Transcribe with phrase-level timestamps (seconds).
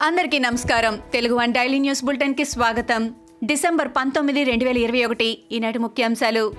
[0.00, 1.02] అందరికీ నమస్కారం.
[1.12, 3.14] Telugu one daily news బులెటిన్కి స్వాగతం.
[3.44, 6.52] డిసెంబర్ పంతొమ్మిది రెండు వేల ఇరవై ఒకటి ఈనాటి ముఖ్యాంశాలు.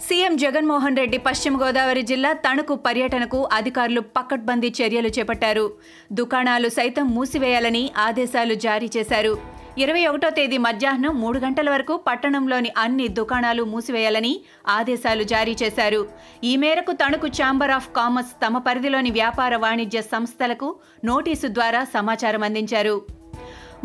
[0.00, 5.72] సీఎం జగన్మోహన్ రెడ్డి పశ్చిమ గోదావరి జిల్లా తణుకు పర్యటనకు అధికారులు పకడ్బందీ చర్యలు చేపట్టారు.
[6.12, 9.61] దుకాణాలు సైతం మూసివేయాలని ఆదేశాలు జారీ చేశారు.
[9.78, 14.32] ఇరవై ఒకటో తేదీ మధ్యాహ్నం మూడు గంటల వరకు పట్టణంలోని అన్ని దుకాణాలు మూసివేయాలని
[14.68, 16.08] ఆదేశాలు జారీ చేశారు.
[16.44, 23.21] ఈ మేరకు తణుకు ఛాంబర్ ఆఫ్ కామర్స్ తమ పరిధిలోని వ్యాపార వాణిజ్య సంస్థలకు నోటీసు ద్వారా సమాచారం అందించారు.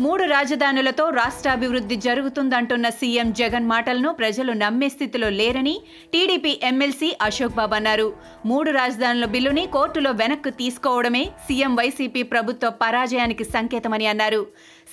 [0.04, 5.72] మూడు రాజధానులతో రాష్ట్రాభివృద్ధి జరుగుతుందంటున్న సీఎం జగన్ మాటలను ప్రజలు నమ్మే స్థితిలో లేరని
[6.12, 8.06] టీడీపీ ఎమ్మెల్సీ అశోక్ బాబు అన్నారు.
[8.50, 14.42] మూడు రాజధానుల బిల్లుని కోర్టులో వెనక్కు తీసుకోవడమే సీఎం వైసీపీ ప్రభుత్వ పరాజయానికి సంకేతమని అన్నారు.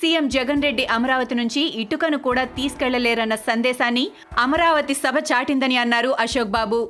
[0.01, 4.07] సీఎం జగన్ రెడ్డి అమరావతి నుంచి ఇటుకను కూడా తీసుకెళ్ళలేరన్న సందేశాన్ని
[4.45, 6.81] అమరావతి సభ చాటిందని అన్నారు అశోక్ బాబు.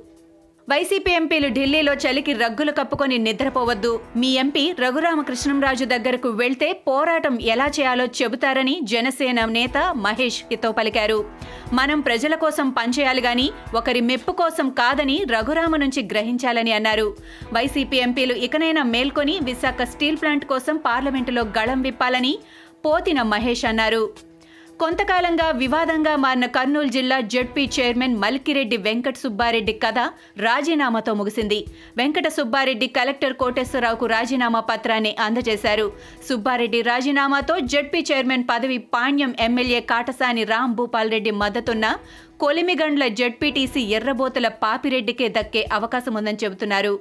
[0.70, 3.92] వైసీపీ ఎంపీలు ఢిల్లీలో చలికి రగ్గులు కప్పుకొని నిద్రపోవద్దు.
[4.16, 11.20] మీ ఎంపీ రఘురామకృష్ణంరాజు దగ్గరకు వెళ్తే పోరాటం ఎలా చేయాలో చెబుతారని జనసేన నేత మహేష్ హితో పలికారు.
[11.74, 17.08] మనం ప్రజల కోసం పనిచేయాలి గాని ఒకరి మెప్పు కోసం కాదని రఘురామ నుంచి గ్రహించాలని అన్నారు.
[17.54, 22.36] వైసీపీ ఎంపీలు ఇకనైనా మేల్కొని విశాఖ స్టీల్ ప్లాంట్ కోసం పార్లమెంటులో గళం విప్పాలని
[22.86, 24.04] పోతిన మహేష్ అన్నారు.
[24.82, 30.00] కొంతకాలంగా వివాదంగా మారిన కర్నూలు జిల్లా జడ్పీ చైర్మన్ మల్కిరెడ్డి వెంకట సుబ్బారెడ్డి కథ
[30.46, 31.60] రాజీనామాతో ముగిసింది.
[32.00, 35.88] వెంకట సుబ్బారెడ్డి కలెక్టర్ కోటేశ్వరరావుకు రాజీనామా పత్రాన్ని అందజేశారు.
[36.28, 41.96] సుబ్బారెడ్డి రాజీనామాతో జడ్పీ చైర్మన్ పదవి పాణ్యం ఎమ్మెల్యే కాటసాని రామ్ భూపాల్ రెడ్డి మద్దతున్న
[42.46, 46.96] కొలిమిగండ్ల జడ్పీటీసీ ఎర్రబోతుల పాపిరెడ్డికే దక్కే అవకాశం ఉందని చెబుతున్నారు.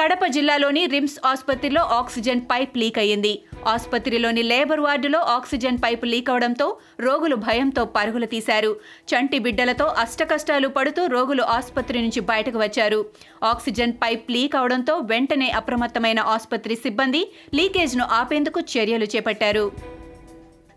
[0.00, 3.32] కడప జిల్లాలోని రిమ్స్ ఆసుపత్రిలో ఆక్సిజన్ పైప్ లీక్ అయ్యింది.
[3.68, 6.66] ఆసుపత్రిలోని labour ward oxygen pipe leak అవడంతో
[7.00, 8.76] రోగులు భయంతో పరుగులు తీశారు.
[9.12, 13.00] చంటి బిడ్డలతో అష్టకష్టాలు పడుతూ రోగులు ఆసుపత్రి నుంచి బయటకు వచ్చారు.
[13.44, 17.24] ఆక్సిజన్ పైప్ లీక్ అవడంతో వెంటనే అప్రమత్తమైన ఆసుపత్రి సిబ్బంది
[17.54, 19.95] లీకేజ్ను ఆపేందుకు చర్యలు చేపట్టారు.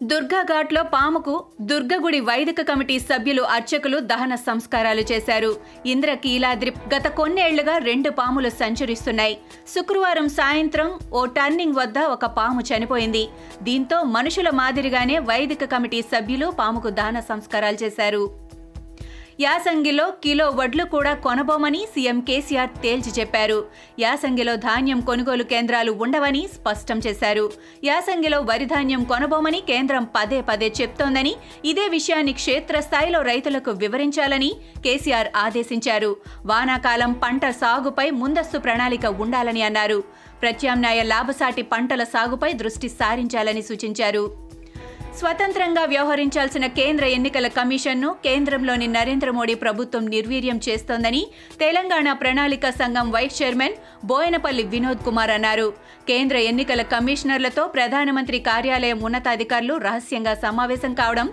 [0.04, 5.56] దుర్గాఘాట్లో పాముకు దుర్గగుడి వైదిక కమిటీ సభ్యులు అర్చకులు దహన సంస్కారాలు చేశారు.
[5.86, 9.38] ఇంద్రకీలాద్రి గత కొన్నేళ్ళుగా రెండు పాములు సంచరిస్తున్నాయి.
[9.76, 13.28] శుక్రవారం సాయంత్రం ఓ టర్నింగ్ వద్ద ఒక పాము చనిపోయింది.
[13.62, 18.49] దీంతో మనుషుల మాదిరిగానే వైదిక కమిటీ సభ్యులు పాముకు దహన సంస్కారాలు చేశారు.
[19.42, 23.66] యాసంగిలో కిలో వడ్లు కూడా కొనబోమని సీఎం కేసీఆర్ తేల్చి చెప్పారు.
[24.00, 27.52] యాసంగిలో ధాన్యం కొనుగోలు కేంద్రాలు ఉండవని స్పష్టం చేశారు.
[27.84, 31.34] యాసంగిలో వరి ధాన్యం కొనబోమని కేంద్రం పదే పదే చెప్తోందని
[31.66, 34.52] ఇదే విషయాన్ని క్షేత్రస్థాయిలో రైతులకు వివరించాలని
[34.86, 36.16] కేసీఆర్ ఆదేశించారు.
[36.46, 40.04] వానాకాలం పంట సాగుపై ముందస్తు ప్రణాళిక ఉండాలని అన్నారు.
[40.42, 44.49] ప్రత్యామ్నాయ లాభసాటి పంటల సాగుపై దృష్టి సారించాలని సూచించారు.
[45.20, 51.22] స్వతంత్రంగా వ్యవహరించాల్సిన కేంద్ర ఎన్నికల కమిషన్ను కేంద్రంలోని నరేంద్ర మోడీ ప్రభుత్వం నిర్వీర్యం చేస్తోందని
[51.60, 53.76] తెలంగాణ ప్రణాళిక సంఘం వైస్ చైర్మన్
[54.06, 55.68] బోయనపల్లి వినోద్ కుమార్ అన్నారు.
[56.08, 61.30] కేంద్ర ఎన్నికల కమిషనర్లతో ప్రధానమంత్రి కార్యాలయం ఉన్నతాధికారులు రహస్యంగా సమావేశం కావడం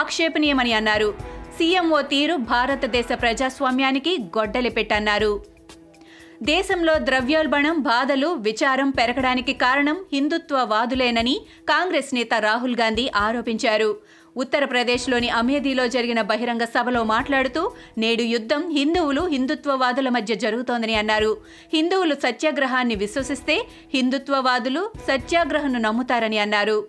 [0.00, 1.10] ఆక్షేపణీయమని అన్నారు.
[1.58, 5.57] సీఎంఓ తీరు భారతదేశ ప్రజాస్వామ్యానికి గొడ్డలి పెట్టన్నారు.
[6.42, 13.96] దేశంలో ద్రవ్యోల్బణం బాధలు విచారం పెరగడానికి కారణం హిందుత్వవాదులేనని కాంగ్రెస్ నేత రాహుల్ గాంధీ ఆరోపించారు.
[14.36, 21.36] ఉత్తరప్రదేశ్లోని అమేధీలో జరిగిన బహిరంగ సభలో మాట్లాడుతూ నేడు యుద్ధం హిందువులు హిందుత్వవాదుల మధ్య జరుగుతోందని అన్నారు.
[21.74, 26.86] హిందువులు సత్యాగ్రహాన్ని విశ్వసిస్తే హిందుత్వవాదులు సత్యాగ్రహను నమ్ముతారని అన్నారు.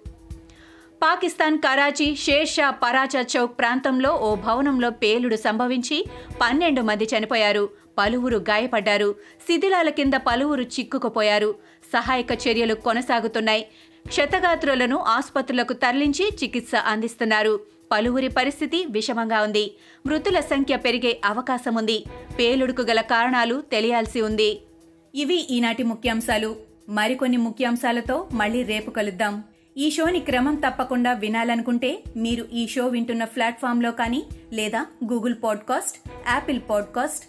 [1.04, 6.06] పాకిస్తాన్ కరాచీ షేర్ షా పరాచా చౌక్ ప్రాంతంలో ఓ భవనంలో పేలుడు సంభవించి
[6.42, 7.79] పన్నెండు మంది చనిపోయారు.
[7.98, 9.16] పలువురు గాయపడ్డారు.
[9.48, 11.56] శిథిలాల కింద పలువురు చిక్కుకుపోయారు.
[11.94, 13.68] సహాయక చర్యలు కొనసాగుతున్నాయి.
[14.08, 17.60] క్షతగాత్రులను ఆసుపత్రులకు తరలించి చికిత్స అందిస్తున్నారు.
[17.92, 19.76] పలువురి పరిస్థితి విషమంగా ఉంది.
[20.08, 22.04] మృతుల సంఖ్య పెరిగే అవకాశం ఉంది.
[22.40, 24.62] పేలుడుకు గల కారణాలు తెలియాల్సి ఉంది.
[25.16, 26.56] ఇవి ఈనాటి ముఖ్యాంశాలు.
[26.90, 29.44] మరికొన్ని ముఖ్యాంశాలతో మళ్ళీ రేపు కలుద్దాం.
[29.78, 34.24] ఈ షోని క్రమం తప్పకుండా వినాలనుకుంటే మీరు ఈ షో వింటున్న ప్లాట్ఫామ్లో కానీ
[34.54, 37.29] లేదా Google podcast Apple podcast